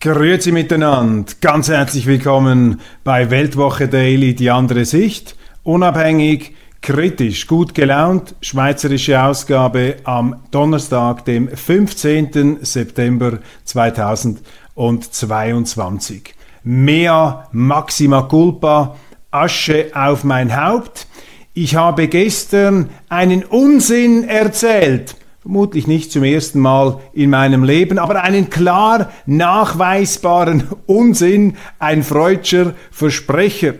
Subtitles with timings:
[0.00, 8.36] Grüezi miteinander, ganz herzlich willkommen bei Weltwoche Daily, die andere Sicht, unabhängig, kritisch, gut gelaunt,
[8.40, 12.58] schweizerische Ausgabe am Donnerstag, dem 15.
[12.60, 16.32] September 2022.
[16.62, 18.94] Mea maxima culpa,
[19.32, 21.08] Asche auf mein Haupt.
[21.54, 25.16] Ich habe gestern einen Unsinn erzählt
[25.48, 32.74] vermutlich nicht zum ersten Mal in meinem Leben, aber einen klar nachweisbaren Unsinn, ein freudscher
[32.90, 33.72] Versprecher.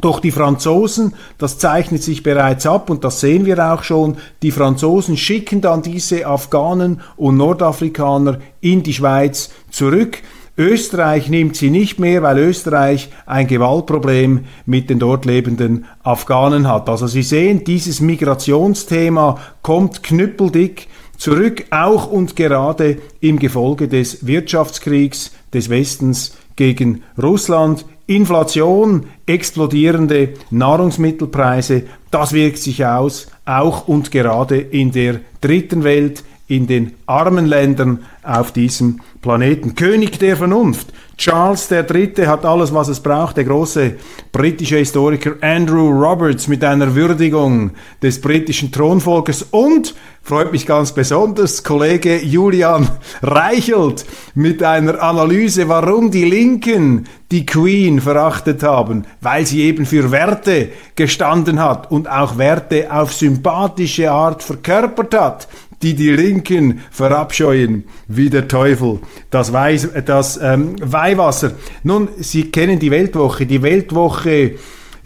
[0.00, 4.50] doch die Franzosen, das zeichnet sich bereits ab und das sehen wir auch schon, die
[4.50, 10.18] Franzosen schicken dann diese Afghanen und Nordafrikaner in die Schweiz zurück.
[10.58, 16.88] Österreich nimmt sie nicht mehr, weil Österreich ein Gewaltproblem mit den dort lebenden Afghanen hat.
[16.88, 25.32] Also Sie sehen, dieses Migrationsthema kommt knüppeldick zurück, auch und gerade im Gefolge des Wirtschaftskriegs
[25.52, 27.84] des Westens gegen Russland.
[28.06, 36.66] Inflation, explodierende Nahrungsmittelpreise, das wirkt sich aus, auch und gerade in der dritten Welt, in
[36.66, 39.74] den armen Ländern auf diesem Planeten.
[39.74, 40.92] König der Vernunft.
[41.16, 42.26] Charles III.
[42.26, 43.38] hat alles, was es braucht.
[43.38, 43.94] Der große
[44.32, 47.70] britische Historiker Andrew Roberts mit einer Würdigung
[48.02, 52.90] des britischen Thronfolgers und, freut mich ganz besonders, Kollege Julian
[53.22, 60.10] Reichelt mit einer Analyse, warum die Linken die Queen verachtet haben, weil sie eben für
[60.10, 65.48] Werte gestanden hat und auch Werte auf sympathische Art verkörpert hat
[65.82, 69.00] die die Linken verabscheuen wie der Teufel
[69.30, 71.52] das, Weiß, das ähm, Weihwasser.
[71.82, 73.46] Nun, Sie kennen die Weltwoche.
[73.46, 74.56] Die Weltwoche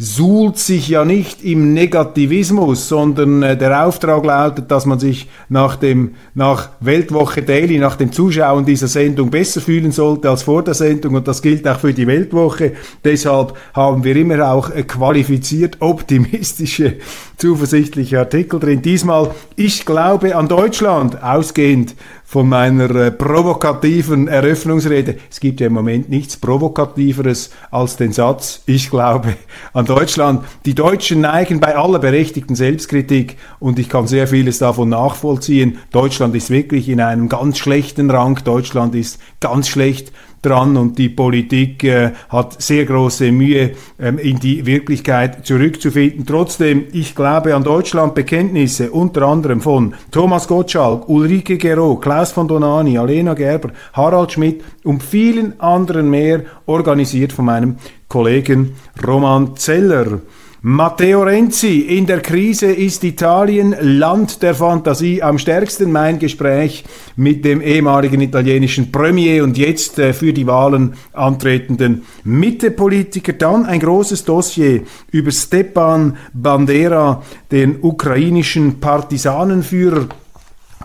[0.02, 5.76] suhlt sich ja nicht im Negativismus, sondern äh, der Auftrag lautet, dass man sich nach
[5.76, 10.72] dem nach Weltwoche Daily, nach dem Zuschauen dieser Sendung besser fühlen sollte als vor der
[10.72, 12.72] Sendung und das gilt auch für die Weltwoche.
[13.04, 16.96] Deshalb haben wir immer auch äh, qualifiziert optimistische,
[17.36, 18.80] zuversichtliche Artikel drin.
[18.80, 21.94] Diesmal, ich glaube an Deutschland, ausgehend
[22.30, 25.16] von meiner äh, provokativen Eröffnungsrede.
[25.28, 29.34] Es gibt ja im Moment nichts Provokativeres als den Satz, ich glaube
[29.72, 30.44] an Deutschland.
[30.64, 35.78] Die Deutschen neigen bei aller berechtigten Selbstkritik und ich kann sehr vieles davon nachvollziehen.
[35.90, 38.38] Deutschland ist wirklich in einem ganz schlechten Rang.
[38.44, 44.38] Deutschland ist ganz schlecht dran und die Politik äh, hat sehr große Mühe, ähm, in
[44.38, 46.24] die Wirklichkeit zurückzufinden.
[46.26, 52.48] Trotzdem, ich glaube an Deutschland Bekenntnisse, unter anderem von Thomas Gottschalk, Ulrike Gero, Klaus von
[52.48, 57.76] Donani, Alena Gerber, Harald Schmidt und vielen anderen mehr, organisiert von meinem
[58.08, 58.74] Kollegen
[59.06, 60.20] Roman Zeller.
[60.62, 65.90] Matteo Renzi, in der Krise ist Italien Land der Fantasie am stärksten.
[65.90, 66.84] Mein Gespräch
[67.16, 73.32] mit dem ehemaligen italienischen Premier und jetzt äh, für die Wahlen antretenden Mittepolitiker.
[73.32, 80.08] Dann ein großes Dossier über Stepan Bandera, den ukrainischen Partisanenführer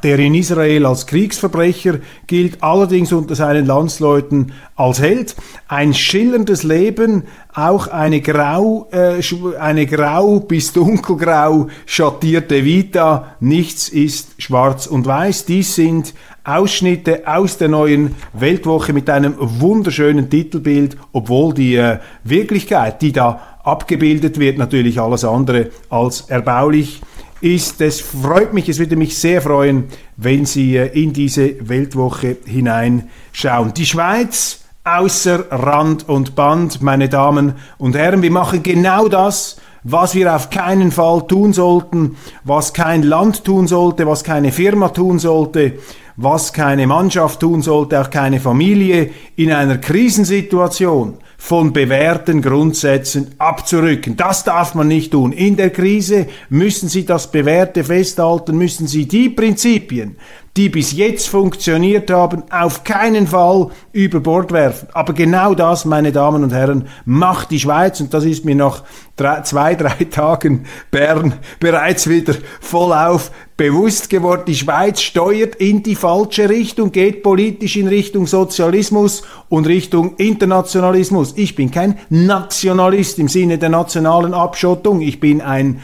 [0.04, 5.36] der in Israel als Kriegsverbrecher gilt, allerdings unter seinen Landsleuten als Held.
[5.68, 9.22] Ein schillerndes Leben, auch eine grau, äh,
[9.60, 13.36] eine grau bis dunkelgrau schattierte Vita.
[13.40, 15.46] Nichts ist schwarz und weiß.
[15.46, 16.14] Dies sind
[16.44, 23.42] Ausschnitte aus der neuen Weltwoche mit einem wunderschönen Titelbild, obwohl die äh, Wirklichkeit, die da
[23.64, 27.02] abgebildet wird, natürlich alles andere als erbaulich
[27.42, 27.82] ist.
[27.82, 29.86] Es freut mich, es würde mich sehr freuen,
[30.18, 33.74] wenn Sie äh, in diese Weltwoche hineinschauen.
[33.74, 40.16] Die Schweiz außer Rand und Band, meine Damen und Herren, wir machen genau das, was
[40.16, 45.20] wir auf keinen Fall tun sollten, was kein Land tun sollte, was keine Firma tun
[45.20, 45.74] sollte,
[46.18, 54.18] was keine Mannschaft tun sollte, auch keine Familie in einer Krisensituation von bewährten Grundsätzen abzurücken.
[54.18, 55.32] Das darf man nicht tun.
[55.32, 60.16] In der Krise müssen Sie das Bewährte festhalten, müssen Sie die Prinzipien,
[60.58, 64.88] die bis jetzt funktioniert haben, auf keinen Fall über Bord werfen.
[64.94, 68.84] Aber genau das, meine Damen und Herren, macht die Schweiz und das ist mir nach
[69.18, 74.44] drei, zwei, drei Tagen Bern bereits wieder vollauf bewusst geworden.
[74.48, 81.34] Die Schweiz steuert in die falsche Richtung, geht politisch in Richtung Sozialismus und Richtung Internationalismus.
[81.36, 85.02] Ich bin kein Nationalist im Sinne der nationalen Abschottung.
[85.02, 85.82] Ich bin ein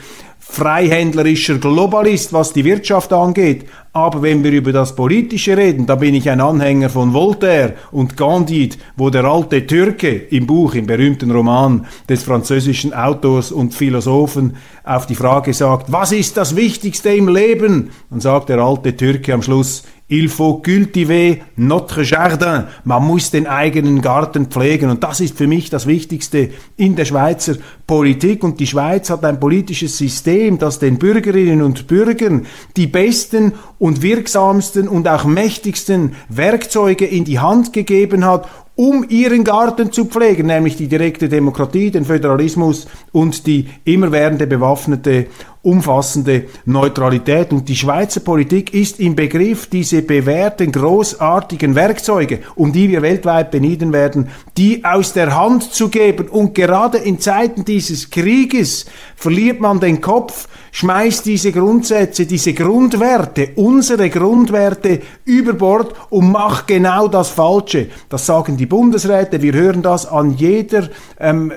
[0.51, 3.65] freihändlerischer Globalist, was die Wirtschaft angeht.
[3.93, 8.17] Aber wenn wir über das Politische reden, da bin ich ein Anhänger von Voltaire und
[8.17, 14.57] Gandhi, wo der alte Türke im Buch, im berühmten Roman des französischen Autors und Philosophen
[14.83, 17.91] auf die Frage sagt, was ist das Wichtigste im Leben?
[18.09, 19.83] Dann sagt der alte Türke am Schluss,
[20.13, 22.65] Il faut cultiver notre jardin.
[22.83, 24.89] Man muss den eigenen Garten pflegen.
[24.89, 27.55] Und das ist für mich das Wichtigste in der Schweizer
[27.87, 28.43] Politik.
[28.43, 34.01] Und die Schweiz hat ein politisches System, das den Bürgerinnen und Bürgern die besten und
[34.01, 40.47] wirksamsten und auch mächtigsten Werkzeuge in die Hand gegeben hat, um ihren Garten zu pflegen,
[40.47, 45.27] nämlich die direkte Demokratie, den Föderalismus und die immerwährende bewaffnete,
[45.63, 47.51] umfassende Neutralität.
[47.53, 53.51] Und die Schweizer Politik ist im Begriff, diese bewährten, großartigen Werkzeuge, um die wir weltweit
[53.51, 56.29] benieden werden, die aus der Hand zu geben.
[56.29, 58.85] Und gerade in Zeiten dieses Krieges
[59.15, 66.67] verliert man den Kopf, schmeißt diese Grundsätze, diese Grundwerte, unsere Grundwerte über Bord und macht
[66.67, 67.87] genau das Falsche.
[68.09, 71.51] Das sagen die Bundesräte, wir hören das an jeder ähm,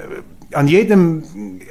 [0.55, 1.23] an, jedem,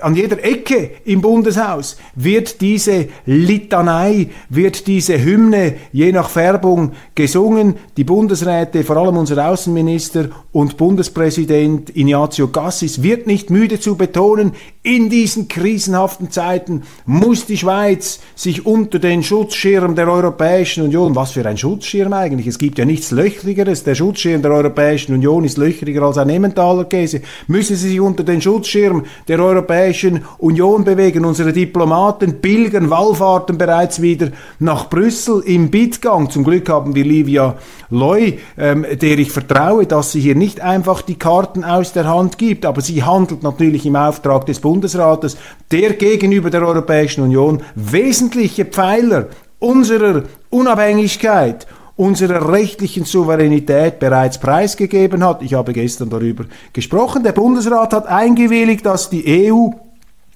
[0.01, 7.75] an jeder Ecke im Bundeshaus wird diese Litanei, wird diese Hymne je nach Färbung gesungen.
[7.97, 14.53] Die Bundesräte, vor allem unser Außenminister und Bundespräsident Ignazio Gassis, wird nicht müde zu betonen,
[14.83, 21.31] in diesen krisenhaften Zeiten muss die Schweiz sich unter den Schutzschirm der Europäischen Union, was
[21.31, 25.57] für ein Schutzschirm eigentlich, es gibt ja nichts Löchrigeres, der Schutzschirm der Europäischen Union ist
[25.57, 28.72] löchriger als ein Emmentaler Käse, müssen sie sich unter den Schutzschirm
[29.27, 31.25] der Europäischen Union bewegen.
[31.25, 36.29] Unsere Diplomaten pilgern, wallfahrten bereits wieder nach Brüssel im Bittgang.
[36.29, 37.55] Zum Glück haben wir Livia
[37.89, 42.37] Loy, ähm, der ich vertraue, dass sie hier nicht einfach die Karten aus der Hand
[42.37, 45.37] gibt, aber sie handelt natürlich im Auftrag des Bundes Bundesrates,
[45.71, 49.27] der gegenüber der Europäischen Union wesentliche Pfeiler
[49.59, 51.65] unserer Unabhängigkeit
[51.95, 55.41] unserer rechtlichen Souveränität bereits preisgegeben hat.
[55.41, 57.23] Ich habe gestern darüber gesprochen.
[57.23, 59.69] Der Bundesrat hat eingewilligt, dass die EU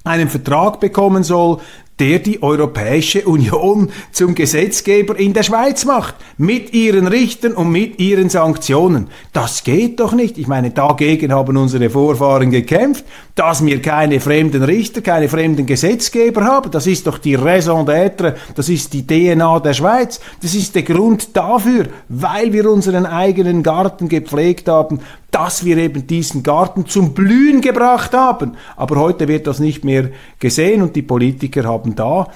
[0.04, 1.60] einen Vertrag bekommen soll,
[2.00, 8.00] der die Europäische Union zum Gesetzgeber in der Schweiz macht, mit ihren Richtern und mit
[8.00, 9.08] ihren Sanktionen.
[9.34, 10.38] Das geht doch nicht.
[10.38, 16.44] Ich meine, dagegen haben unsere Vorfahren gekämpft, dass wir keine fremden Richter, keine fremden Gesetzgeber
[16.44, 16.72] haben.
[16.72, 20.20] Das ist doch die Raison d'être, das ist die DNA der Schweiz.
[20.42, 25.00] Das ist der Grund dafür, weil wir unseren eigenen Garten gepflegt haben,
[25.38, 28.58] dass wir eben diesen Garten zum Blühen gebracht haben.
[28.76, 32.28] Aber heute wird das nicht mehr gesehen und die Politiker haben da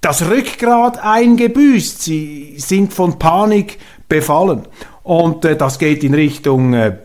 [0.00, 2.02] das Rückgrat eingebüßt.
[2.02, 4.62] Sie sind von Panik befallen.
[5.04, 6.96] Und äh, das geht in Richtung äh,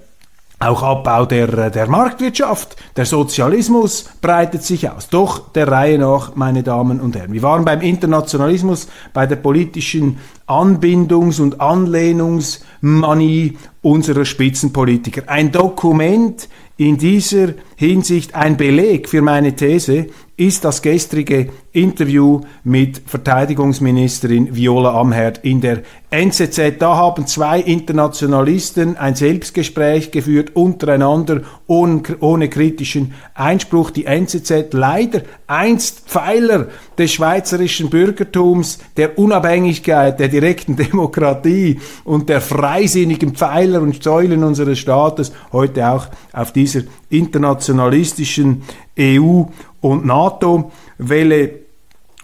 [0.65, 5.09] auch Abbau der, der Marktwirtschaft, der Sozialismus breitet sich aus.
[5.09, 7.33] Doch der Reihe nach, meine Damen und Herren.
[7.33, 10.17] Wir waren beim Internationalismus, bei der politischen
[10.47, 15.23] Anbindungs- und Anlehnungsmanie unserer Spitzenpolitiker.
[15.27, 20.07] Ein Dokument in dieser Hinsicht, ein Beleg für meine These,
[20.37, 26.73] ist das gestrige Interview mit Verteidigungsministerin Viola Amherd in der NZZ.
[26.79, 33.91] Da haben zwei Internationalisten ein Selbstgespräch geführt untereinander ohne, ohne kritischen Einspruch.
[33.91, 42.41] Die NZZ leider einst Pfeiler des schweizerischen Bürgertums, der Unabhängigkeit, der direkten Demokratie und der
[42.41, 48.63] freisinnigen Pfeiler und Säulen unseres Staates, heute auch auf dieser internationalistischen
[48.97, 49.45] EU-
[49.85, 51.59] und NATO-Welle.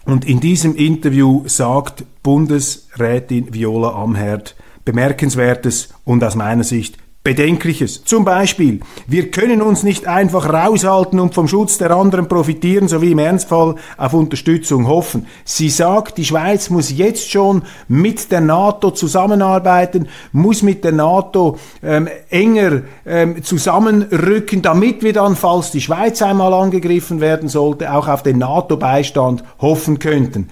[0.04, 8.02] Und in diesem Interview sagt Bundesrätin Viola Amherd bemerkenswertes und aus meiner Sicht Bedenkliches.
[8.02, 13.12] Zum Beispiel, wir können uns nicht einfach raushalten und vom Schutz der anderen profitieren, sowie
[13.12, 15.26] im Ernstfall auf Unterstützung hoffen.
[15.44, 21.58] Sie sagt, die Schweiz muss jetzt schon mit der NATO zusammenarbeiten, muss mit der NATO
[21.80, 28.08] ähm, enger ähm, zusammenrücken, damit wir dann, falls die Schweiz einmal angegriffen werden sollte, auch
[28.08, 30.48] auf den NATO-Beistand hoffen könnten.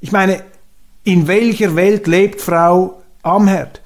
[0.00, 0.42] Ich meine,
[1.02, 3.82] in welcher Welt lebt Frau Amherd?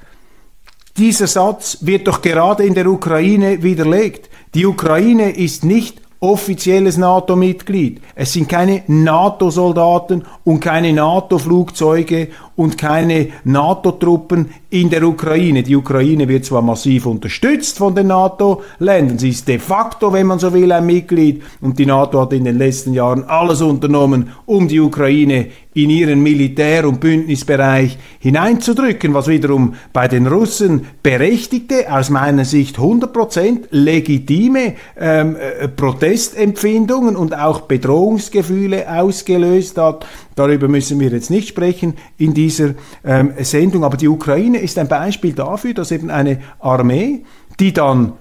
[0.99, 4.28] Dieser Satz wird doch gerade in der Ukraine widerlegt.
[4.55, 8.00] Die Ukraine ist nicht offizielles NATO-Mitglied.
[8.17, 15.62] Es sind keine NATO-Soldaten und keine NATO-Flugzeuge und keine NATO-Truppen in der Ukraine.
[15.62, 20.41] Die Ukraine wird zwar massiv unterstützt von den NATO-Ländern, sie ist de facto, wenn man
[20.41, 24.67] so will, ein Mitglied und die NATO hat in den letzten Jahren alles unternommen, um
[24.67, 32.11] die Ukraine in ihren Militär- und Bündnisbereich hineinzudrücken, was wiederum bei den Russen berechtigte, aus
[32.11, 40.05] meiner Sicht 100% legitime ähm, äh, Protestempfindungen und auch Bedrohungsgefühle ausgelöst hat.
[40.35, 42.75] Darüber müssen wir jetzt nicht sprechen in dieser
[43.05, 43.85] ähm, Sendung.
[43.85, 47.25] Aber die Ukraine ist ein Beispiel dafür, dass eben eine Armee,
[47.61, 48.14] die dann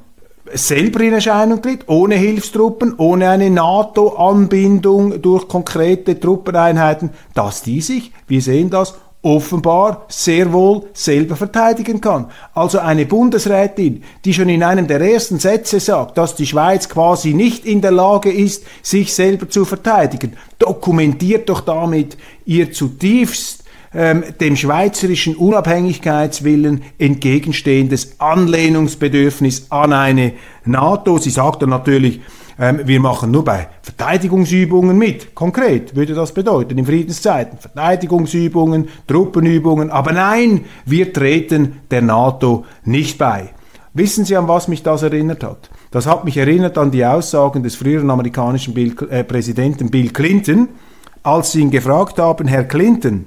[0.53, 8.12] selber in Erscheinung tritt, ohne Hilfstruppen, ohne eine NATO-Anbindung durch konkrete Truppeneinheiten, dass die sich,
[8.27, 12.31] wir sehen das, offenbar sehr wohl selber verteidigen kann.
[12.53, 17.34] Also eine Bundesrätin, die schon in einem der ersten Sätze sagt, dass die Schweiz quasi
[17.34, 22.15] nicht in der Lage ist, sich selber zu verteidigen, dokumentiert doch damit
[22.46, 23.63] ihr zutiefst
[23.94, 30.34] ähm, dem schweizerischen Unabhängigkeitswillen entgegenstehendes Anlehnungsbedürfnis an eine
[30.65, 31.17] NATO.
[31.17, 32.22] Sie sagt dann natürlich,
[32.60, 35.36] ähm, wir machen nur bei Verteidigungsübungen mit.
[35.36, 37.60] Konkret würde das bedeuten in Friedenszeiten.
[37.60, 39.91] Verteidigungsübungen, Truppenübungen.
[39.91, 43.51] Aber nein, wir treten der NATO nicht bei.
[43.94, 45.70] Wissen Sie, an was mich das erinnert hat?
[45.91, 50.70] Das hat mich erinnert an die Aussagen des früheren amerikanischen Bill, äh, Präsidenten Bill Clinton,
[51.24, 53.25] als sie ihn gefragt haben, Herr Clinton,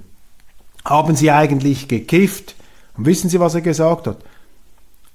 [0.85, 2.55] haben Sie eigentlich gekifft?
[2.97, 4.19] Und wissen Sie, was er gesagt hat?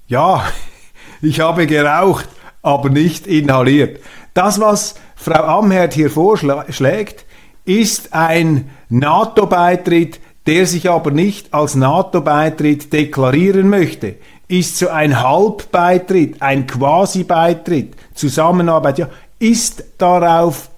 [0.08, 0.44] Ja,
[1.22, 2.28] ich habe geraucht
[2.66, 4.00] aber nicht inhaliert.
[4.34, 7.24] Das, was Frau Amherd hier vorschlägt,
[7.64, 14.16] ist ein NATO-Beitritt, der sich aber nicht als NATO-Beitritt deklarieren möchte,
[14.48, 19.08] ist so ein Halbbeitritt, ein Quasi-Beitritt, Zusammenarbeit, ja,
[19.38, 20.70] ist darauf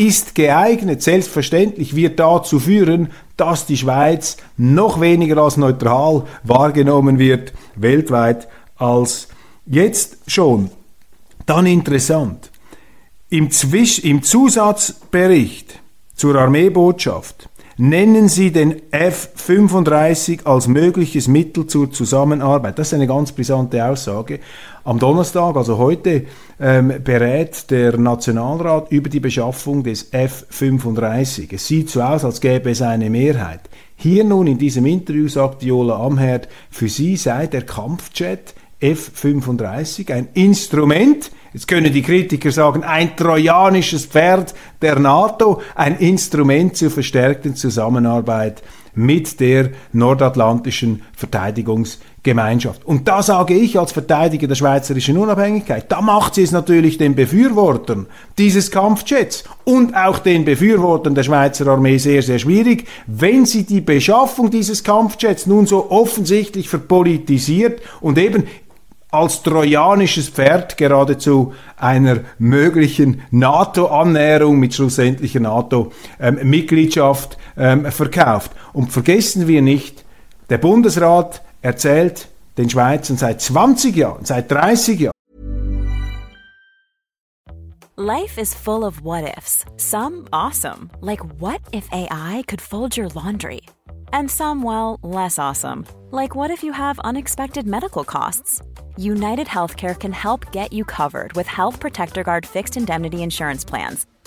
[0.00, 7.52] ist geeignet, selbstverständlich wird dazu führen, dass die Schweiz noch weniger als neutral wahrgenommen wird
[7.76, 9.28] weltweit als
[9.66, 10.70] Jetzt schon.
[11.44, 12.50] Dann interessant.
[13.28, 15.78] Im, Zwisch Im Zusatzbericht
[16.16, 22.78] zur Armeebotschaft nennen Sie den F-35 als mögliches Mittel zur Zusammenarbeit.
[22.78, 24.40] Das ist eine ganz brisante Aussage.
[24.82, 26.24] Am Donnerstag, also heute,
[26.58, 31.52] ähm, berät der Nationalrat über die Beschaffung des F-35.
[31.52, 33.60] Es sieht so aus, als gäbe es eine Mehrheit.
[33.96, 40.28] Hier nun in diesem Interview sagt Viola Amherd, für sie sei der Kampfjet F-35, ein
[40.32, 47.54] Instrument, jetzt können die Kritiker sagen, ein trojanisches Pferd der NATO, ein Instrument zur verstärkten
[47.54, 48.62] Zusammenarbeit
[48.94, 51.02] mit der nordatlantischen
[52.22, 52.84] Verteidigungsgemeinschaft.
[52.84, 57.14] Und da sage ich als Verteidiger der schweizerischen Unabhängigkeit, da macht sie es natürlich den
[57.14, 58.06] Befürwortern
[58.38, 63.80] dieses Kampfjets und auch den Befürwortern der Schweizer Armee sehr, sehr schwierig, wenn sie die
[63.80, 68.44] Beschaffung dieses Kampfjets nun so offensichtlich verpolitisiert und eben
[69.12, 78.52] als trojanisches Pferd geradezu einer möglichen NATO-Annäherung mit schlussendlicher NATO-Mitgliedschaft ähm, ähm, verkauft.
[78.72, 80.04] Und vergessen wir nicht,
[80.48, 85.12] der Bundesrat erzählt den Schweizern seit 20 Jahren, seit 30 Jahren,
[87.96, 89.66] Life is full of what ifs.
[89.76, 93.60] Some awesome, like what if AI could fold your laundry?
[94.10, 98.62] And some, well, less awesome, like what if you have unexpected medical costs?
[98.96, 104.06] United Healthcare can help get you covered with Health Protector Guard fixed indemnity insurance plans.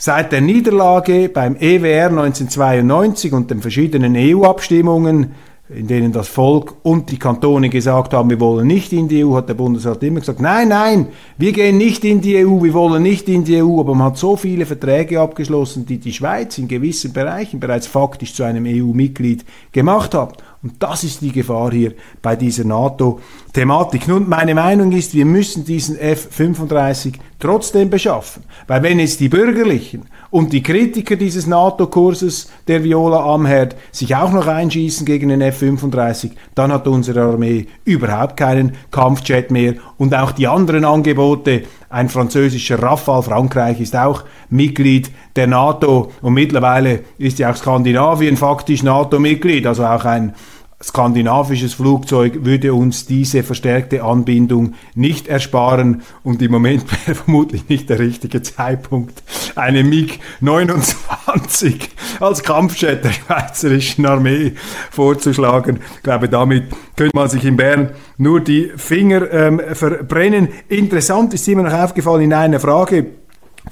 [0.00, 5.32] Seit der Niederlage beim EWR 1992 und den verschiedenen EU-Abstimmungen,
[5.68, 9.34] in denen das Volk und die Kantone gesagt haben, wir wollen nicht in die EU,
[9.34, 13.02] hat der Bundesrat immer gesagt, nein, nein, wir gehen nicht in die EU, wir wollen
[13.02, 16.68] nicht in die EU, aber man hat so viele Verträge abgeschlossen, die die Schweiz in
[16.68, 20.40] gewissen Bereichen bereits faktisch zu einem EU-Mitglied gemacht hat.
[20.68, 24.06] Und das ist die Gefahr hier bei dieser NATO-Thematik.
[24.06, 28.42] Nun, meine Meinung ist, wir müssen diesen F-35 trotzdem beschaffen.
[28.66, 34.30] Weil wenn es die Bürgerlichen und die Kritiker dieses NATO-Kurses der Viola Amherd sich auch
[34.30, 40.32] noch einschießen gegen den F-35, dann hat unsere Armee überhaupt keinen Kampfjet mehr und auch
[40.32, 47.38] die anderen Angebote, ein französischer Rafale, Frankreich ist auch Mitglied der NATO und mittlerweile ist
[47.38, 50.34] ja auch Skandinavien faktisch NATO-Mitglied, also auch ein
[50.82, 57.90] skandinavisches Flugzeug würde uns diese verstärkte Anbindung nicht ersparen und im Moment wäre vermutlich nicht
[57.90, 59.22] der richtige Zeitpunkt,
[59.56, 61.88] eine MiG-29
[62.20, 64.52] als Kampfjet der schweizerischen Armee
[64.90, 65.80] vorzuschlagen.
[65.96, 70.48] Ich glaube, damit könnte man sich in Bern nur die Finger ähm, verbrennen.
[70.68, 73.06] Interessant ist immer noch aufgefallen in einer Frage,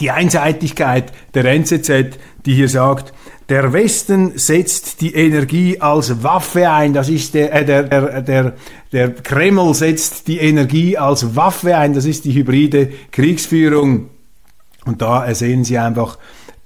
[0.00, 3.12] die Einseitigkeit der NZZ, die hier sagt,
[3.48, 6.92] der Westen setzt die Energie als Waffe ein.
[6.92, 8.52] Das ist der, äh, der, der, der,
[8.92, 11.94] der Kreml setzt die Energie als Waffe ein.
[11.94, 14.10] Das ist die hybride Kriegsführung.
[14.84, 16.18] Und da sehen Sie einfach,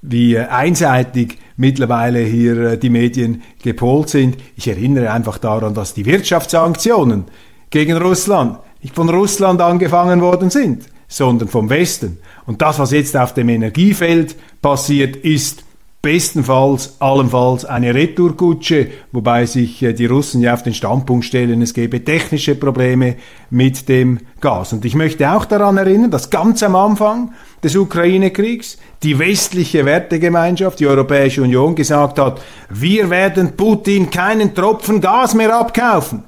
[0.03, 4.38] wie einseitig mittlerweile hier äh, die Medien gepolt sind.
[4.57, 7.25] Ich erinnere einfach daran, dass die Wirtschaftssanktionen
[7.69, 12.18] gegen Russland nicht von Russland angefangen worden sind, sondern vom Westen.
[12.46, 15.64] Und das, was jetzt auf dem Energiefeld passiert, ist
[16.03, 21.75] bestenfalls allenfalls eine Retourkutsche, wobei sich äh, die Russen ja auf den Standpunkt stellen, es
[21.75, 23.16] gäbe technische Probleme
[23.51, 24.73] mit dem Gas.
[24.73, 30.81] Und ich möchte auch daran erinnern, dass ganz am Anfang des Ukraine-Kriegs die westliche Wertegemeinschaft,
[30.81, 36.25] die Europäische Union, gesagt hat, wir werden Putin keinen Tropfen Gas mehr abkaufen.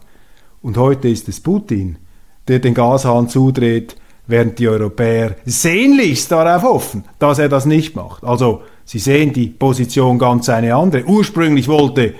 [0.60, 1.96] Und heute ist es Putin,
[2.46, 3.96] der den Gashahn zudreht,
[4.32, 8.24] während die Europäer sehnlichst darauf hoffen, dass er das nicht macht.
[8.24, 11.04] Also Sie sehen die Position ganz eine andere.
[11.04, 12.14] Ursprünglich wollte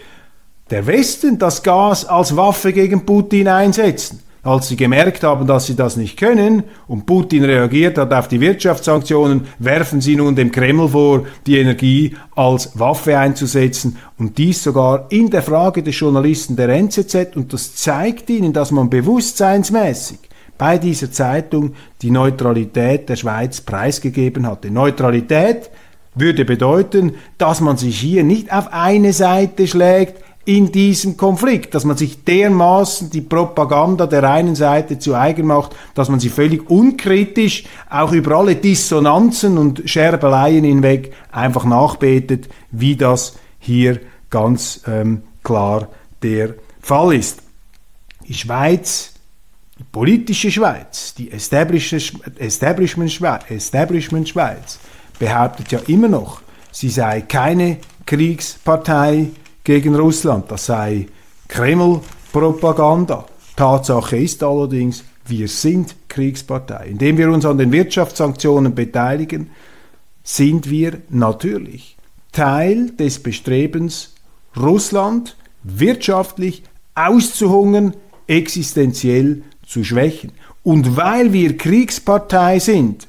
[0.71, 4.21] der Westen das Gas als Waffe gegen Putin einsetzen.
[4.45, 8.41] Als sie gemerkt haben, dass sie das nicht können und Putin reagiert hat auf die
[8.41, 15.07] Wirtschaftssanktionen, werfen sie nun dem Kreml vor, die Energie als Waffe einzusetzen und dies sogar
[15.11, 20.19] in der Frage des Journalisten der NZZ und das zeigt ihnen, dass man bewusstseinsmäßig
[20.63, 24.71] bei dieser Zeitung die Neutralität der Schweiz preisgegeben hatte.
[24.71, 25.71] Neutralität
[26.15, 31.85] würde bedeuten, dass man sich hier nicht auf eine Seite schlägt in diesem Konflikt, dass
[31.85, 36.71] man sich dermaßen die Propaganda der einen Seite zu eigen macht, dass man sie völlig
[36.71, 43.99] unkritisch auch über alle Dissonanzen und Scherbeleien hinweg einfach nachbetet, wie das hier
[44.31, 45.89] ganz ähm, klar
[46.23, 47.43] der Fall ist.
[48.29, 49.12] Die Schweiz,
[49.83, 54.79] die politische Schweiz, die Establishment Schweiz, Establishment Schweiz
[55.19, 56.41] behauptet ja immer noch,
[56.71, 59.31] sie sei keine Kriegspartei
[59.65, 61.07] gegen Russland, das sei
[61.49, 63.27] Kreml-Propaganda.
[63.57, 66.87] Tatsache ist allerdings, wir sind Kriegspartei.
[66.87, 69.51] Indem wir uns an den Wirtschaftssanktionen beteiligen,
[70.23, 71.97] sind wir natürlich
[72.31, 74.15] Teil des Bestrebens,
[74.57, 76.63] Russland wirtschaftlich
[76.95, 77.95] auszuhungern,
[78.29, 79.43] existenziell
[79.73, 80.33] zu schwächen.
[80.63, 83.09] Und weil wir Kriegspartei sind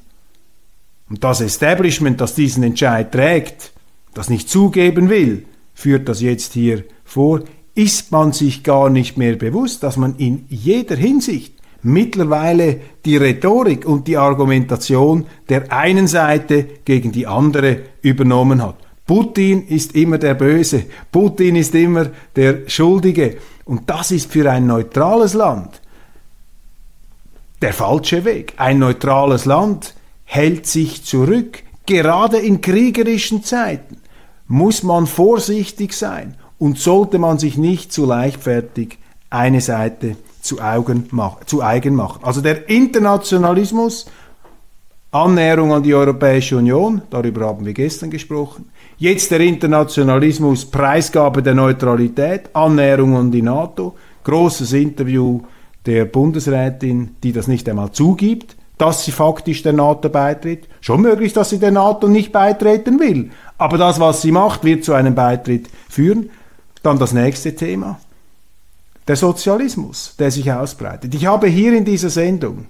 [1.10, 3.72] und das Establishment, das diesen Entscheid trägt,
[4.14, 7.42] das nicht zugeben will, führt das jetzt hier vor,
[7.74, 13.84] ist man sich gar nicht mehr bewusst, dass man in jeder Hinsicht mittlerweile die Rhetorik
[13.84, 18.76] und die Argumentation der einen Seite gegen die andere übernommen hat.
[19.06, 23.36] Putin ist immer der Böse, Putin ist immer der Schuldige.
[23.66, 25.82] Und das ist für ein neutrales Land
[27.62, 28.54] der falsche Weg.
[28.56, 31.62] Ein neutrales Land hält sich zurück.
[31.86, 33.98] Gerade in kriegerischen Zeiten
[34.46, 38.98] muss man vorsichtig sein und sollte man sich nicht zu leichtfertig
[39.30, 41.08] eine Seite zu, Augen
[41.46, 42.20] zu eigen machen.
[42.22, 44.06] Also der Internationalismus,
[45.10, 48.70] Annäherung an die Europäische Union, darüber haben wir gestern gesprochen.
[48.98, 55.40] Jetzt der Internationalismus, Preisgabe der Neutralität, Annäherung an die NATO, großes Interview
[55.86, 60.68] der Bundesrätin, die das nicht einmal zugibt, dass sie faktisch der NATO beitritt.
[60.80, 63.30] Schon möglich, dass sie der NATO nicht beitreten will.
[63.58, 66.30] Aber das, was sie macht, wird zu einem Beitritt führen.
[66.82, 67.98] Dann das nächste Thema
[69.06, 71.14] der Sozialismus, der sich ausbreitet.
[71.14, 72.66] Ich habe hier in dieser Sendung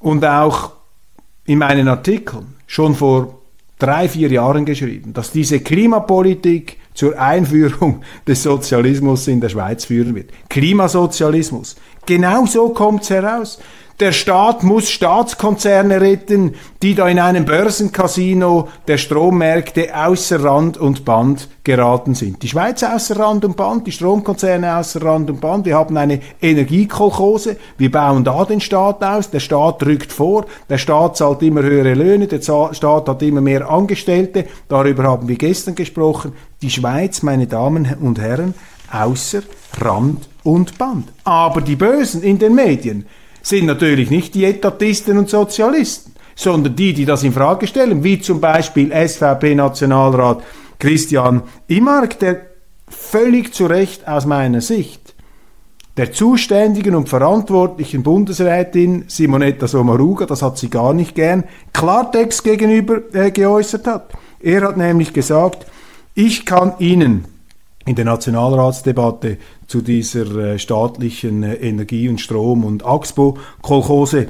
[0.00, 0.72] und auch
[1.44, 3.38] in meinen Artikeln schon vor
[3.78, 10.14] drei, vier Jahren geschrieben, dass diese Klimapolitik zur Einführung des Sozialismus in der Schweiz führen
[10.14, 10.28] wird.
[10.50, 11.76] Klimasozialismus.
[12.04, 13.58] Genau so kommt es heraus
[14.00, 21.04] der Staat muss Staatskonzerne retten, die da in einem Börsencasino der Strommärkte außer Rand und
[21.04, 22.42] Band geraten sind.
[22.42, 25.66] Die Schweiz außer Rand und Band, die Stromkonzerne außer Rand und Band.
[25.66, 27.58] Wir haben eine Energiekolchose.
[27.76, 29.30] Wir bauen da den Staat aus.
[29.30, 30.46] Der Staat rückt vor.
[30.70, 32.26] Der Staat zahlt immer höhere Löhne.
[32.26, 34.46] Der Staat hat immer mehr Angestellte.
[34.68, 36.32] Darüber haben wir gestern gesprochen.
[36.62, 38.54] Die Schweiz, meine Damen und Herren,
[38.90, 39.42] außer
[39.78, 41.08] Rand und Band.
[41.24, 43.06] Aber die Bösen in den Medien,
[43.42, 48.20] sind natürlich nicht die Etatisten und Sozialisten, sondern die, die das in Frage stellen, wie
[48.20, 50.42] zum Beispiel SVP-Nationalrat
[50.78, 52.46] Christian Imark, der
[52.88, 55.14] völlig zu Recht aus meiner Sicht
[55.96, 63.02] der zuständigen und verantwortlichen Bundesrätin Simonetta Sommaruga, das hat sie gar nicht gern, Klartext gegenüber
[63.12, 64.10] äh, geäußert hat.
[64.40, 65.66] Er hat nämlich gesagt,
[66.14, 67.26] ich kann Ihnen
[67.86, 74.28] in der Nationalratsdebatte zu dieser äh, staatlichen äh, Energie- und Strom- und Axpo-Kolchose.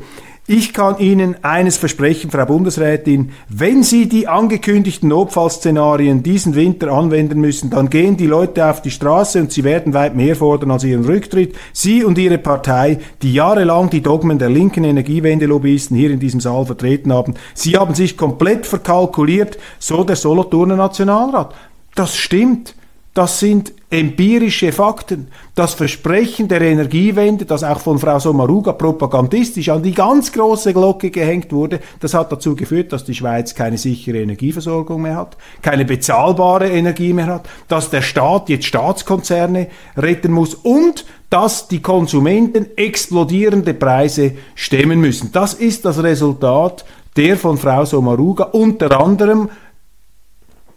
[0.52, 7.40] Ich kann Ihnen eines versprechen, Frau Bundesrätin, wenn Sie die angekündigten Notfallszenarien diesen Winter anwenden
[7.40, 10.82] müssen, dann gehen die Leute auf die Straße und sie werden weit mehr fordern als
[10.82, 11.54] ihren Rücktritt.
[11.72, 16.66] Sie und Ihre Partei, die jahrelang die Dogmen der linken Energiewende-Lobbyisten hier in diesem Saal
[16.66, 21.54] vertreten haben, Sie haben sich komplett verkalkuliert, so der Solothurner Nationalrat.
[21.94, 22.74] Das stimmt.
[23.12, 25.28] Das sind empirische Fakten.
[25.56, 31.10] Das Versprechen der Energiewende, das auch von Frau Sommaruga propagandistisch an die ganz große Glocke
[31.10, 35.84] gehängt wurde, das hat dazu geführt, dass die Schweiz keine sichere Energieversorgung mehr hat, keine
[35.84, 42.76] bezahlbare Energie mehr hat, dass der Staat jetzt Staatskonzerne retten muss und dass die Konsumenten
[42.76, 45.32] explodierende Preise stemmen müssen.
[45.32, 46.84] Das ist das Resultat
[47.16, 49.48] der von Frau Sommaruga unter anderem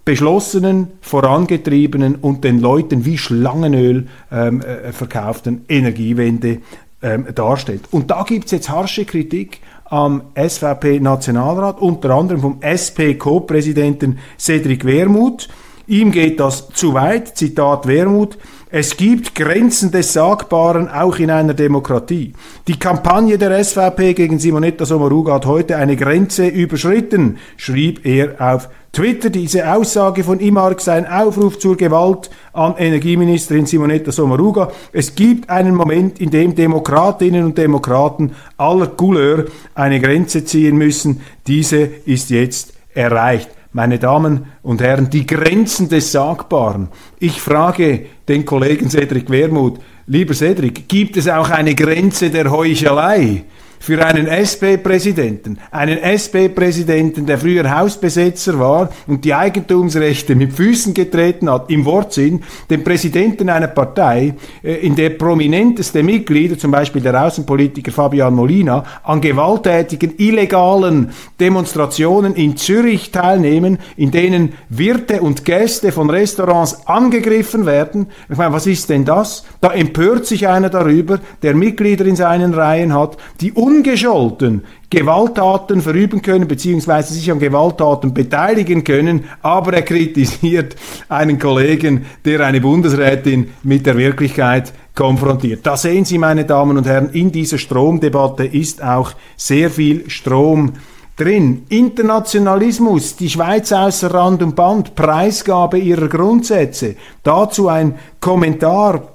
[0.05, 6.59] beschlossenen, vorangetriebenen und den Leuten wie Schlangenöl ähm, äh, verkauften Energiewende
[7.01, 7.83] ähm, darstellt.
[7.91, 15.47] Und da gibt es jetzt harsche Kritik am SVP-Nationalrat, unter anderem vom SP-Co-Präsidenten Cedric Wermuth.
[15.87, 18.37] Ihm geht das zu weit, Zitat Wermuth.
[18.75, 22.33] Es gibt Grenzen des Sagbaren auch in einer Demokratie.
[22.67, 28.69] Die Kampagne der SVP gegen Simonetta Sommaruga hat heute eine Grenze überschritten, schrieb er auf
[28.91, 29.29] Twitter.
[29.29, 34.71] Diese Aussage von Imark sei ein Aufruf zur Gewalt an Energieministerin Simonetta Sommaruga.
[34.91, 41.21] Es gibt einen Moment, in dem Demokratinnen und Demokraten aller Couleur eine Grenze ziehen müssen.
[41.45, 46.89] Diese ist jetzt erreicht meine Damen und Herren, die Grenzen des Sagbaren.
[47.19, 53.45] Ich frage den Kollegen Cedric Wermuth, lieber Cedric, gibt es auch eine Grenze der Heuchelei?
[53.83, 61.51] Für einen SP-Präsidenten, einen SP-Präsidenten, der früher Hausbesetzer war und die Eigentumsrechte mit Füßen getreten
[61.51, 67.25] hat, im Wortsinn, den Präsidenten einer Partei, äh, in der prominenteste Mitglieder, zum Beispiel der
[67.25, 75.91] Außenpolitiker Fabian Molina, an gewalttätigen, illegalen Demonstrationen in Zürich teilnehmen, in denen Wirte und Gäste
[75.91, 78.07] von Restaurants angegriffen werden.
[78.29, 79.43] Ich meine, was ist denn das?
[79.59, 86.21] Da empört sich einer darüber, der Mitglieder in seinen Reihen hat, die ungescholten Gewalttaten verüben
[86.21, 90.75] können, beziehungsweise sich an Gewalttaten beteiligen können, aber er kritisiert
[91.09, 95.65] einen Kollegen, der eine Bundesrätin mit der Wirklichkeit konfrontiert.
[95.65, 100.73] Da sehen Sie, meine Damen und Herren, in dieser Stromdebatte ist auch sehr viel Strom
[101.15, 101.63] drin.
[101.69, 106.95] Internationalismus, die Schweiz außer Rand und Band, Preisgabe ihrer Grundsätze.
[107.23, 109.12] Dazu ein Kommentar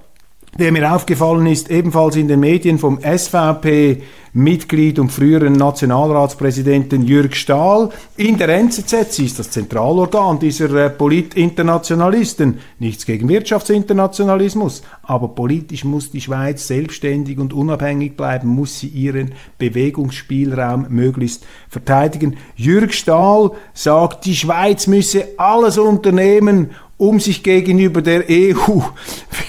[0.58, 7.34] der mir aufgefallen ist, ebenfalls in den Medien vom SVP Mitglied und früheren Nationalratspräsidenten Jürg
[7.34, 9.12] Stahl in der NZZ.
[9.12, 12.58] Sie ist das Zentralorgan dieser äh, Politinternationalisten.
[12.78, 19.32] Nichts gegen Wirtschaftsinternationalismus, aber politisch muss die Schweiz selbstständig und unabhängig bleiben, muss sie ihren
[19.58, 22.36] Bewegungsspielraum möglichst verteidigen.
[22.54, 28.80] Jürg Stahl sagt, die Schweiz müsse alles unternehmen, um sich gegenüber der EU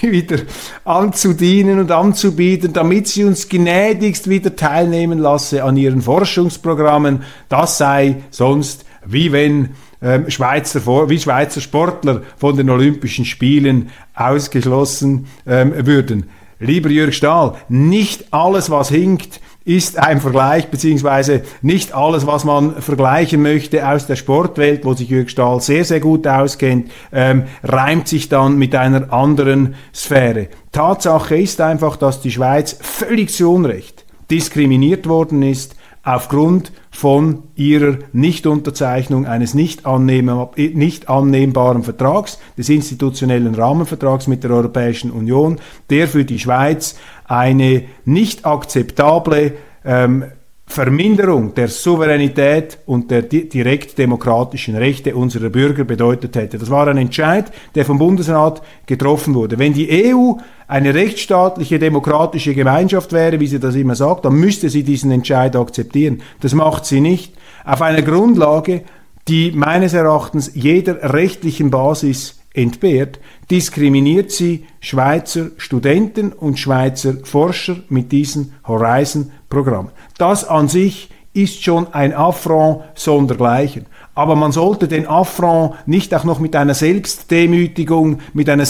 [0.00, 0.38] wieder
[0.84, 7.24] anzudienen und anzubieten, damit sie uns gnädigst wieder teilnehmen lasse an ihren Forschungsprogrammen.
[7.48, 9.70] Das sei sonst wie wenn
[10.02, 16.30] ähm, Schweizer, wie Schweizer Sportler von den Olympischen Spielen ausgeschlossen ähm, würden.
[16.58, 22.80] Lieber Jörg Stahl, nicht alles, was hinkt, ist ein Vergleich, beziehungsweise nicht alles, was man
[22.80, 28.08] vergleichen möchte aus der Sportwelt, wo sich Jürg Stahl sehr, sehr gut auskennt, ähm, reimt
[28.08, 30.48] sich dann mit einer anderen Sphäre.
[30.72, 37.98] Tatsache ist einfach, dass die Schweiz völlig zu Unrecht diskriminiert worden ist aufgrund von ihrer
[38.12, 46.24] Nichtunterzeichnung eines nicht, nicht annehmbaren Vertrags, des institutionellen Rahmenvertrags mit der Europäischen Union, der für
[46.24, 46.96] die Schweiz
[47.30, 49.52] eine nicht akzeptable
[49.84, 50.24] ähm,
[50.66, 56.58] Verminderung der Souveränität und der direktdemokratischen Rechte unserer Bürger bedeutet hätte.
[56.58, 59.58] Das war ein Entscheid, der vom Bundesrat getroffen wurde.
[59.58, 60.34] Wenn die EU
[60.68, 65.56] eine rechtsstaatliche demokratische Gemeinschaft wäre, wie sie das immer sagt, dann müsste sie diesen Entscheid
[65.56, 66.22] akzeptieren.
[66.40, 67.34] Das macht sie nicht.
[67.64, 68.82] Auf einer Grundlage,
[69.26, 78.12] die meines Erachtens jeder rechtlichen Basis entbehrt, diskriminiert sie Schweizer Studenten und Schweizer Forscher mit
[78.12, 79.90] diesem Horizon-Programm.
[80.18, 83.86] Das an sich ist schon ein Affront sondergleichen.
[84.14, 88.66] Aber man sollte den Affront nicht auch noch mit einer Selbstdemütigung, mit einer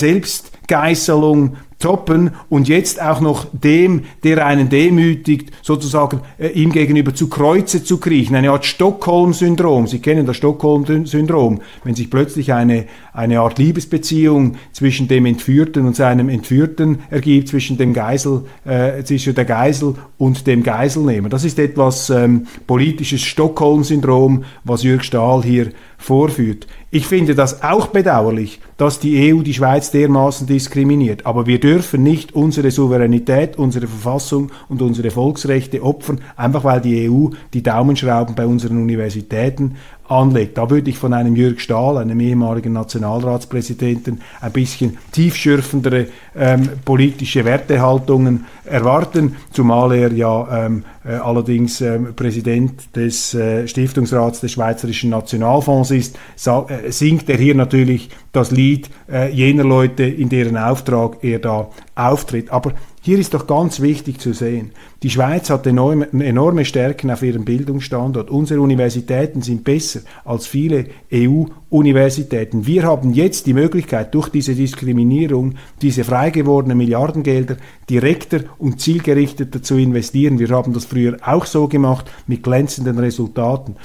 [0.71, 7.29] Selbstgeißelung toppen und jetzt auch noch dem, der einen demütigt, sozusagen äh, ihm gegenüber zu
[7.29, 8.37] Kreuze zu kriechen.
[8.37, 9.87] Eine Art Stockholm-Syndrom.
[9.87, 11.61] Sie kennen das Stockholm-Syndrom.
[11.83, 17.79] Wenn sich plötzlich eine, eine Art Liebesbeziehung zwischen dem Entführten und seinem Entführten ergibt, zwischen
[17.79, 21.31] dem Geisel, äh, zwischen der Geisel und dem Geiselnehmer.
[21.31, 26.67] Das ist etwas ähm, politisches Stockholm-Syndrom, was Jürg Stahl hier vorführt.
[26.91, 31.27] Ich finde das auch bedauerlich, dass die EU die Schweiz dermaßen diskriminiert.
[31.27, 37.09] Aber wir dürfen nicht unsere Souveränität, unsere Verfassung und unsere Volksrechte opfern, einfach weil die
[37.09, 39.77] EU die Daumenschrauben bei unseren Universitäten
[40.11, 40.59] anlegt.
[40.59, 47.45] Da würde ich von einem Jürg Stahl, einem ehemaligen Nationalratspräsidenten, ein bisschen tiefschürfendere ähm, politische
[47.45, 55.11] Wertehaltungen erwarten, zumal er ja ähm, äh, allerdings ähm, Präsident des äh, Stiftungsrats des Schweizerischen
[55.11, 61.23] Nationalfonds ist, äh, singt er hier natürlich das Lied äh, jener Leute, in deren Auftrag
[61.23, 62.51] er da auftritt.
[62.51, 67.23] Aber hier ist doch ganz wichtig zu sehen, die Schweiz hat enorme, enorme Stärken auf
[67.23, 68.31] ihrem Bildungsstandort.
[68.31, 72.67] Unsere Universitäten sind besser als viele EU-Universitäten.
[72.67, 77.57] Wir haben jetzt die Möglichkeit, durch diese Diskriminierung diese frei gewordenen Milliardengelder
[77.89, 80.39] direkter und zielgerichteter zu investieren.
[80.39, 83.77] Wir haben das früher auch so gemacht mit glänzenden Resultaten.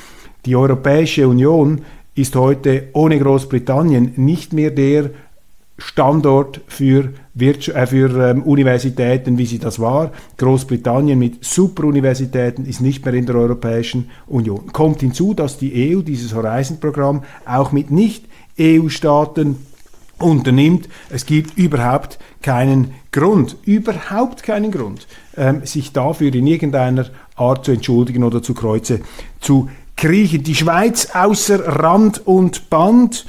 [0.46, 1.82] Die Europäische Union
[2.16, 5.12] ist heute ohne Großbritannien nicht mehr der
[5.78, 10.12] Standort für, äh, für ähm, Universitäten, wie sie das war.
[10.38, 14.72] Großbritannien mit Superuniversitäten ist nicht mehr in der Europäischen Union.
[14.72, 19.58] Kommt hinzu, dass die EU dieses Horizon-Programm auch mit Nicht-EU-Staaten
[20.18, 20.88] unternimmt.
[21.10, 27.74] Es gibt überhaupt keinen Grund, überhaupt keinen Grund, ähm, sich dafür in irgendeiner Art zu
[27.74, 29.02] entschuldigen oder zu Kreuze
[29.42, 30.44] zu kriechen.
[30.44, 33.26] Die Schweiz außer Rand und Band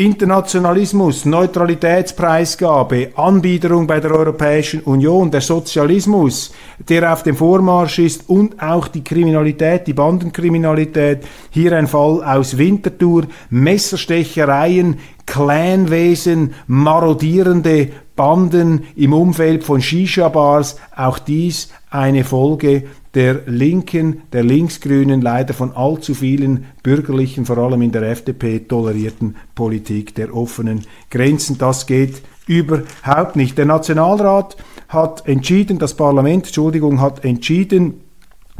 [0.00, 6.54] Internationalismus, Neutralitätspreisgabe, Anbiederung bei der Europäischen Union, der Sozialismus,
[6.88, 11.26] der auf dem Vormarsch ist und auch die Kriminalität, die Bandenkriminalität.
[11.50, 20.76] Hier ein Fall aus Winterthur, Messerstechereien, Clanwesen, marodierende Banden im Umfeld von Shisha-Bars.
[20.96, 27.82] Auch dies eine Folge der linken, der linksgrünen, leider von allzu vielen bürgerlichen, vor allem
[27.82, 31.58] in der FDP tolerierten Politik der offenen Grenzen.
[31.58, 33.58] Das geht überhaupt nicht.
[33.58, 34.56] Der Nationalrat
[34.88, 38.00] hat entschieden, das Parlament, Entschuldigung, hat entschieden,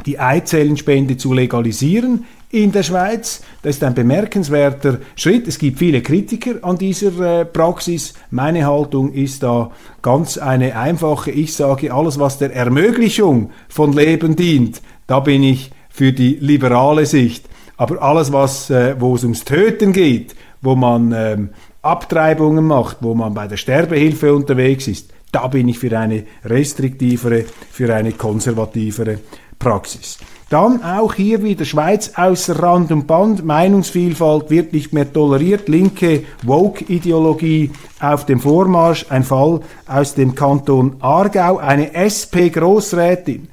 [0.05, 3.41] die Eizellenspende zu legalisieren in der Schweiz.
[3.61, 5.47] Das ist ein bemerkenswerter Schritt.
[5.47, 8.13] Es gibt viele Kritiker an dieser äh, Praxis.
[8.29, 11.31] Meine Haltung ist da ganz eine einfache.
[11.31, 17.05] Ich sage, alles, was der Ermöglichung von Leben dient, da bin ich für die liberale
[17.05, 17.45] Sicht.
[17.77, 21.49] Aber alles, was, äh, wo es ums Töten geht, wo man ähm,
[21.81, 27.45] Abtreibungen macht, wo man bei der Sterbehilfe unterwegs ist, da bin ich für eine restriktivere,
[27.71, 29.19] für eine konservativere
[29.61, 30.17] Praxis.
[30.49, 33.45] Dann auch hier wieder Schweiz außer Rand und Band.
[33.45, 35.69] Meinungsvielfalt wird nicht mehr toleriert.
[35.69, 37.71] Linke Woke-Ideologie
[38.01, 39.05] auf dem Vormarsch.
[39.07, 41.57] Ein Fall aus dem Kanton Aargau.
[41.57, 43.47] Eine SP-Großrätin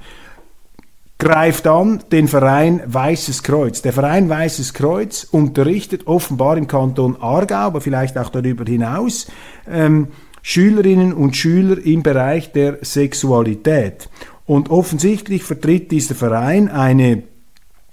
[1.18, 3.81] greift an den Verein Weißes Kreuz.
[3.83, 9.29] Der Verein Weißes Kreuz unterrichtet offenbar im Kanton Aargau, aber vielleicht auch darüber hinaus,
[9.71, 10.09] ähm,
[10.42, 14.09] Schülerinnen und Schüler im Bereich der Sexualität.
[14.48, 17.22] Und offensichtlich vertritt dieser Verein eine,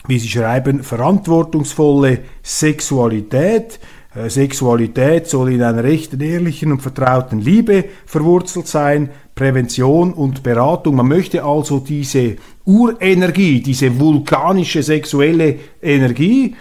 [0.08, 3.78] wie Sie schreiben, verantwortungsvolle Sexualität.
[4.16, 10.96] Äh, Sexualität soll in einer echten, ehrlichen und vertrauten Liebe verwurzelt sein, Prävention und Beratung.
[10.96, 16.56] Man möchte also diese Urenergie, diese vulkanische sexuelle Energie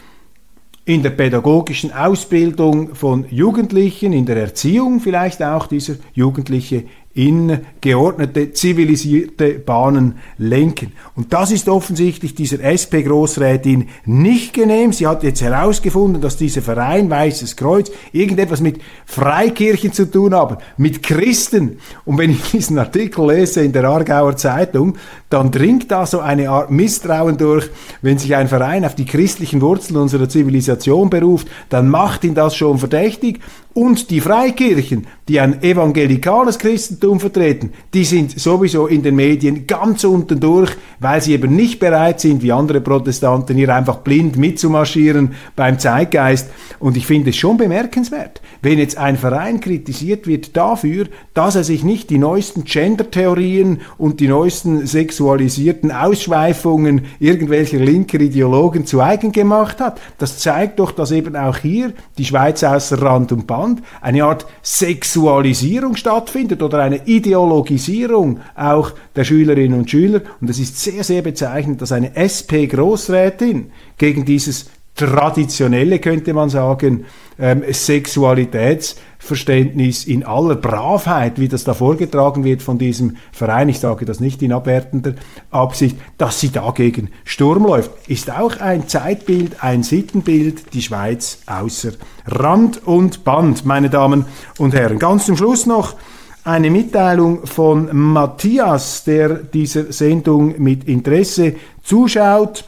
[0.86, 6.82] in der pädagogischen Ausbildung von Jugendlichen, in der Erziehung vielleicht auch dieser Jugendliche
[7.14, 10.92] in geordnete, zivilisierte Bahnen lenken.
[11.14, 14.92] Und das ist offensichtlich dieser SP-Großrätin nicht genehm.
[14.92, 20.60] Sie hat jetzt herausgefunden, dass dieser Verein Weißes Kreuz irgendetwas mit Freikirchen zu tun hat,
[20.76, 21.78] mit Christen.
[22.04, 24.96] Und wenn ich diesen Artikel lese in der Aargauer Zeitung,
[25.30, 27.70] dann dringt da so eine Art Misstrauen durch,
[28.02, 32.56] wenn sich ein Verein auf die christlichen Wurzeln unserer Zivilisation beruft, dann macht ihn das
[32.56, 33.40] schon verdächtig
[33.74, 40.04] und die Freikirchen, die ein evangelikales Christentum vertreten, die sind sowieso in den Medien ganz
[40.04, 45.32] unten durch, weil sie eben nicht bereit sind, wie andere Protestanten, hier einfach blind mitzumarschieren
[45.56, 46.50] beim Zeitgeist.
[46.78, 51.64] Und ich finde es schon bemerkenswert, wenn jetzt ein Verein kritisiert wird dafür, dass er
[51.64, 59.32] sich nicht die neuesten Gender-Theorien und die neuesten sexualisierten Ausschweifungen irgendwelcher linker Ideologen zu eigen
[59.32, 60.00] gemacht hat.
[60.18, 64.24] Das zeigt doch, dass eben auch hier die Schweiz außer Rand und Band Land eine
[64.24, 70.22] Art Sexualisierung stattfindet oder eine Ideologisierung auch der Schülerinnen und Schüler.
[70.40, 77.06] Und es ist sehr, sehr bezeichnend, dass eine SP-Großrätin gegen dieses traditionelle, könnte man sagen,
[77.38, 84.04] ähm, Sexualitätsverständnis in aller Bravheit, wie das da vorgetragen wird von diesem Verein, ich sage
[84.04, 85.14] das nicht in abwertender
[85.50, 91.90] Absicht, dass sie dagegen Sturm läuft, ist auch ein Zeitbild, ein Sittenbild, die Schweiz außer
[92.26, 94.26] Rand und Band, meine Damen
[94.58, 95.00] und Herren.
[95.00, 95.96] Ganz zum Schluss noch
[96.44, 102.64] eine Mitteilung von Matthias, der dieser Sendung mit Interesse zuschaut.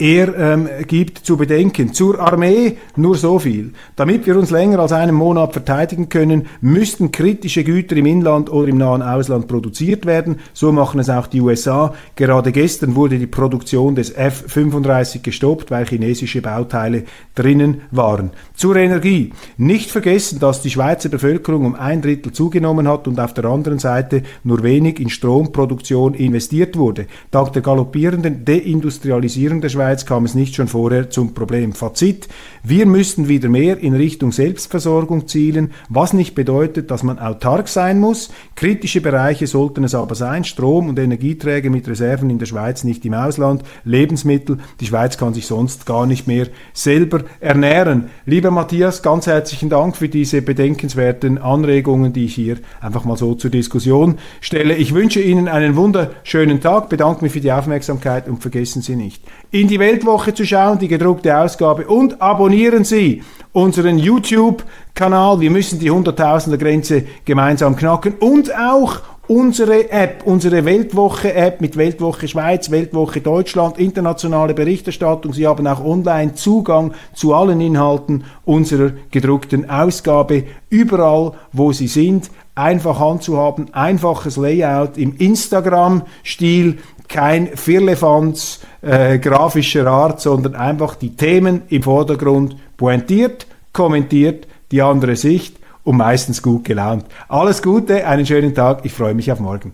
[0.00, 3.72] Er ähm, gibt zu bedenken, zur Armee nur so viel.
[3.96, 8.68] Damit wir uns länger als einen Monat verteidigen können, müssten kritische Güter im Inland oder
[8.68, 10.38] im nahen Ausland produziert werden.
[10.54, 11.92] So machen es auch die USA.
[12.16, 18.30] Gerade gestern wurde die Produktion des F-35 gestoppt, weil chinesische Bauteile drinnen waren.
[18.54, 19.34] Zur Energie.
[19.58, 23.78] Nicht vergessen, dass die Schweizer Bevölkerung um ein Drittel zugenommen hat und auf der anderen
[23.78, 27.04] Seite nur wenig in Stromproduktion investiert wurde.
[27.30, 31.72] Dank der galoppierenden Deindustrialisierung der Schweiz Schweiz kam es nicht schon vorher zum Problem.
[31.72, 32.28] Fazit,
[32.62, 37.98] wir müssten wieder mehr in Richtung Selbstversorgung zielen, was nicht bedeutet, dass man autark sein
[37.98, 38.30] muss.
[38.54, 43.04] Kritische Bereiche sollten es aber sein, Strom- und Energieträger mit Reserven in der Schweiz, nicht
[43.04, 48.10] im Ausland, Lebensmittel, die Schweiz kann sich sonst gar nicht mehr selber ernähren.
[48.26, 53.34] Lieber Matthias, ganz herzlichen Dank für diese bedenkenswerten Anregungen, die ich hier einfach mal so
[53.34, 54.76] zur Diskussion stelle.
[54.76, 59.24] Ich wünsche Ihnen einen wunderschönen Tag, bedanke mich für die Aufmerksamkeit und vergessen Sie nicht,
[59.50, 61.88] in die Weltwoche zu schauen, die gedruckte Ausgabe.
[61.88, 65.40] Und abonnieren Sie unseren YouTube-Kanal.
[65.40, 68.14] Wir müssen die Hunderttausender Grenze gemeinsam knacken.
[68.20, 75.32] Und auch unsere App, unsere Weltwoche-App mit Weltwoche Schweiz, Weltwoche Deutschland, internationale Berichterstattung.
[75.32, 82.30] Sie haben auch online Zugang zu allen Inhalten unserer gedruckten Ausgabe, überall, wo Sie sind
[82.56, 86.78] einfach handzuhaben, einfaches Layout im Instagram-Stil,
[87.10, 95.16] kein Firlefanz äh, grafischer Art, sondern einfach die Themen im Vordergrund pointiert, kommentiert, die andere
[95.16, 97.04] Sicht und meistens gut gelaunt.
[97.28, 99.72] Alles Gute, einen schönen Tag, ich freue mich auf morgen.